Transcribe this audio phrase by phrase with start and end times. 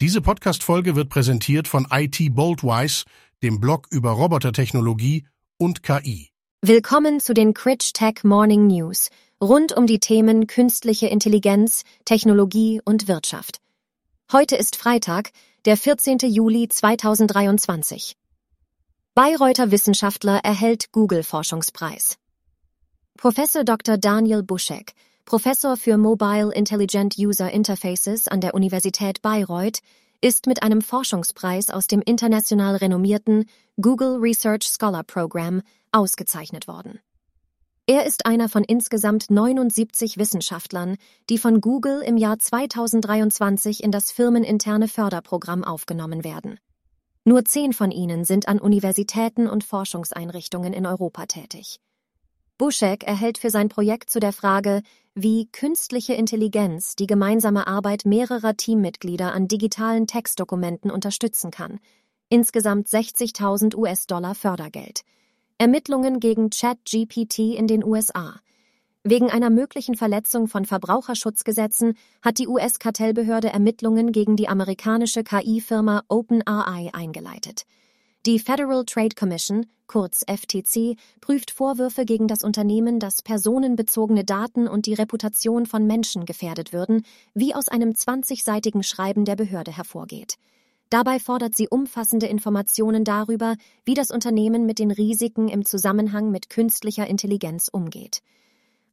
[0.00, 3.04] Diese Podcast-Folge wird präsentiert von IT Boldwise,
[3.42, 5.26] dem Blog über Robotertechnologie
[5.58, 6.30] und KI.
[6.62, 9.10] Willkommen zu den Critch Tech Morning News
[9.42, 13.58] rund um die Themen künstliche Intelligenz, Technologie und Wirtschaft.
[14.30, 15.30] Heute ist Freitag,
[15.64, 16.18] der 14.
[16.18, 18.16] Juli 2023.
[19.14, 22.18] Bayreuther Wissenschaftler erhält Google-Forschungspreis.
[23.16, 23.98] Professor Dr.
[23.98, 24.94] Daniel Buschek
[25.28, 29.80] Professor für Mobile Intelligent User Interfaces an der Universität Bayreuth,
[30.22, 33.44] ist mit einem Forschungspreis aus dem international renommierten
[33.78, 35.60] Google Research Scholar Program
[35.92, 37.00] ausgezeichnet worden.
[37.86, 40.96] Er ist einer von insgesamt 79 Wissenschaftlern,
[41.28, 46.58] die von Google im Jahr 2023 in das firmeninterne Förderprogramm aufgenommen werden.
[47.26, 51.80] Nur zehn von ihnen sind an Universitäten und Forschungseinrichtungen in Europa tätig.
[52.58, 54.82] Buschek erhält für sein Projekt zu der Frage,
[55.20, 61.80] wie künstliche Intelligenz die gemeinsame Arbeit mehrerer Teammitglieder an digitalen Textdokumenten unterstützen kann,
[62.28, 65.00] insgesamt 60.000 US-Dollar Fördergeld.
[65.58, 68.36] Ermittlungen gegen ChatGPT in den USA.
[69.02, 76.90] Wegen einer möglichen Verletzung von Verbraucherschutzgesetzen hat die US-Kartellbehörde Ermittlungen gegen die amerikanische KI-Firma OpenAI
[76.92, 77.64] eingeleitet.
[78.26, 84.86] Die Federal Trade Commission, kurz FTC, prüft Vorwürfe gegen das Unternehmen, dass personenbezogene Daten und
[84.86, 90.34] die Reputation von Menschen gefährdet würden, wie aus einem 20-seitigen Schreiben der Behörde hervorgeht.
[90.90, 96.50] Dabei fordert sie umfassende Informationen darüber, wie das Unternehmen mit den Risiken im Zusammenhang mit
[96.50, 98.20] künstlicher Intelligenz umgeht.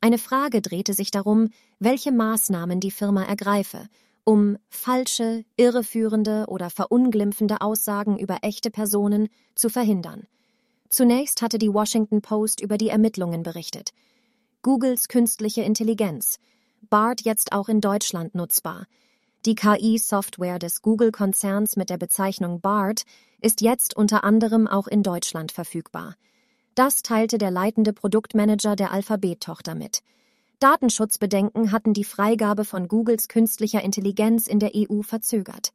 [0.01, 3.87] Eine Frage drehte sich darum, welche Maßnahmen die Firma ergreife,
[4.25, 10.27] um falsche, irreführende oder verunglimpfende Aussagen über echte Personen zu verhindern.
[10.89, 13.91] Zunächst hatte die Washington Post über die Ermittlungen berichtet.
[14.61, 16.39] Googles künstliche Intelligenz.
[16.89, 18.87] BART jetzt auch in Deutschland nutzbar.
[19.45, 23.03] Die KI-Software des Google-Konzerns mit der Bezeichnung BART
[23.41, 26.15] ist jetzt unter anderem auch in Deutschland verfügbar.
[26.73, 30.01] Das teilte der leitende Produktmanager der Alphabet-Tochter mit.
[30.59, 35.71] Datenschutzbedenken hatten die Freigabe von Googles künstlicher Intelligenz in der EU verzögert.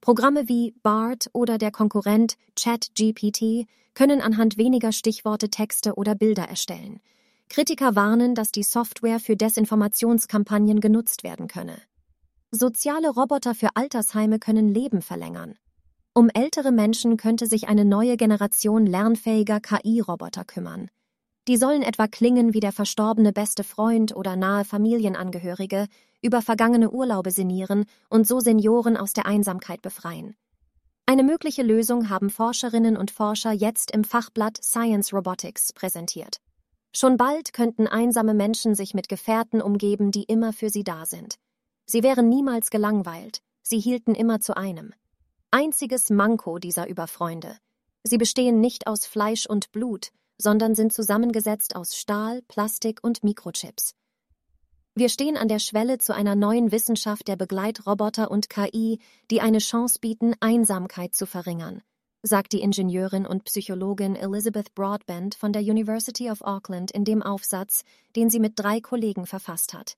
[0.00, 7.00] Programme wie BART oder der Konkurrent ChatGPT können anhand weniger Stichworte Texte oder Bilder erstellen.
[7.48, 11.76] Kritiker warnen, dass die Software für Desinformationskampagnen genutzt werden könne.
[12.50, 15.56] Soziale Roboter für Altersheime können Leben verlängern.
[16.14, 20.90] Um ältere Menschen könnte sich eine neue Generation lernfähiger KI-Roboter kümmern.
[21.50, 25.88] Die sollen etwa klingen wie der verstorbene beste Freund oder nahe Familienangehörige,
[26.22, 30.36] über vergangene Urlaube sinnieren und so Senioren aus der Einsamkeit befreien.
[31.06, 36.36] Eine mögliche Lösung haben Forscherinnen und Forscher jetzt im Fachblatt Science Robotics präsentiert.
[36.94, 41.34] Schon bald könnten einsame Menschen sich mit Gefährten umgeben, die immer für sie da sind.
[41.84, 44.92] Sie wären niemals gelangweilt, sie hielten immer zu einem.
[45.50, 47.56] Einziges Manko dieser Überfreunde.
[48.04, 53.94] Sie bestehen nicht aus Fleisch und Blut, sondern sind zusammengesetzt aus Stahl, Plastik und Mikrochips.
[54.94, 58.98] Wir stehen an der Schwelle zu einer neuen Wissenschaft der Begleitroboter und KI,
[59.30, 61.82] die eine Chance bieten, Einsamkeit zu verringern,
[62.22, 67.84] sagt die Ingenieurin und Psychologin Elizabeth Broadbent von der University of Auckland in dem Aufsatz,
[68.16, 69.96] den sie mit drei Kollegen verfasst hat.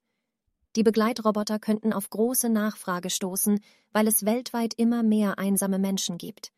[0.76, 3.60] Die Begleitroboter könnten auf große Nachfrage stoßen,
[3.92, 6.52] weil es weltweit immer mehr einsame Menschen gibt.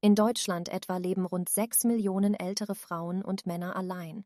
[0.00, 4.24] In Deutschland etwa leben rund sechs Millionen ältere Frauen und Männer allein.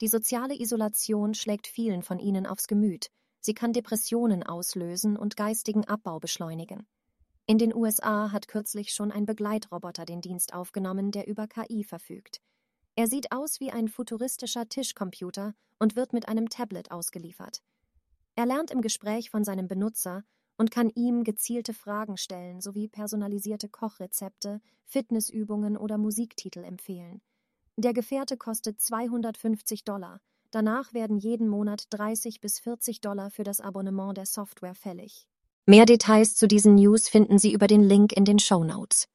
[0.00, 3.10] Die soziale Isolation schlägt vielen von ihnen aufs Gemüt.
[3.40, 6.86] Sie kann Depressionen auslösen und geistigen Abbau beschleunigen.
[7.46, 12.40] In den USA hat kürzlich schon ein Begleitroboter den Dienst aufgenommen, der über KI verfügt.
[12.94, 17.62] Er sieht aus wie ein futuristischer Tischcomputer und wird mit einem Tablet ausgeliefert.
[18.36, 20.24] Er lernt im Gespräch von seinem Benutzer
[20.62, 27.20] und kann ihm gezielte Fragen stellen sowie personalisierte Kochrezepte, Fitnessübungen oder Musiktitel empfehlen.
[27.76, 30.20] Der Gefährte kostet 250 Dollar.
[30.52, 35.26] Danach werden jeden Monat 30 bis 40 Dollar für das Abonnement der Software fällig.
[35.66, 39.08] Mehr Details zu diesen News finden Sie über den Link in den Show Notes.